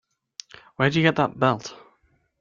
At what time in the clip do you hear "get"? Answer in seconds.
1.03-1.17